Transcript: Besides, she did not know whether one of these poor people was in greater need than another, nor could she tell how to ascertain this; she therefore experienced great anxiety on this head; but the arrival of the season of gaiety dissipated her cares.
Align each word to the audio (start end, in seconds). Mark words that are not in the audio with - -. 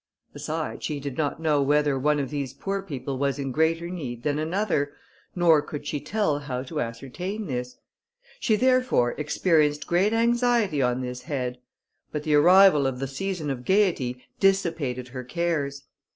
Besides, 0.33 0.83
she 0.83 0.99
did 0.99 1.15
not 1.15 1.39
know 1.39 1.61
whether 1.61 1.99
one 1.99 2.19
of 2.19 2.31
these 2.31 2.55
poor 2.55 2.81
people 2.81 3.19
was 3.19 3.37
in 3.37 3.51
greater 3.51 3.87
need 3.87 4.23
than 4.23 4.39
another, 4.39 4.93
nor 5.35 5.61
could 5.61 5.85
she 5.85 5.99
tell 5.99 6.39
how 6.39 6.63
to 6.63 6.81
ascertain 6.81 7.45
this; 7.45 7.77
she 8.39 8.55
therefore 8.55 9.11
experienced 9.19 9.85
great 9.85 10.11
anxiety 10.11 10.81
on 10.81 11.01
this 11.01 11.21
head; 11.21 11.59
but 12.11 12.23
the 12.23 12.33
arrival 12.33 12.87
of 12.87 12.97
the 12.97 13.05
season 13.07 13.51
of 13.51 13.63
gaiety 13.63 14.23
dissipated 14.39 15.09
her 15.09 15.23
cares. 15.23 15.83